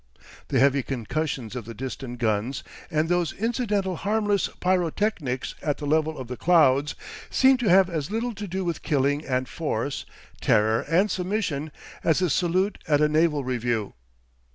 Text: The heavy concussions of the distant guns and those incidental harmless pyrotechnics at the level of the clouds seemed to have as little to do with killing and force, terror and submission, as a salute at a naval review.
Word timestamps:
The 0.47 0.57
heavy 0.57 0.81
concussions 0.81 1.55
of 1.55 1.65
the 1.65 1.75
distant 1.75 2.17
guns 2.17 2.63
and 2.89 3.07
those 3.07 3.33
incidental 3.33 3.97
harmless 3.97 4.47
pyrotechnics 4.59 5.53
at 5.61 5.77
the 5.77 5.85
level 5.85 6.17
of 6.17 6.27
the 6.27 6.37
clouds 6.37 6.95
seemed 7.29 7.59
to 7.59 7.69
have 7.69 7.87
as 7.87 8.09
little 8.09 8.33
to 8.33 8.47
do 8.47 8.65
with 8.65 8.81
killing 8.81 9.23
and 9.23 9.47
force, 9.47 10.07
terror 10.41 10.81
and 10.89 11.11
submission, 11.11 11.71
as 12.03 12.19
a 12.19 12.31
salute 12.31 12.79
at 12.87 12.99
a 12.99 13.07
naval 13.07 13.43
review. 13.43 13.93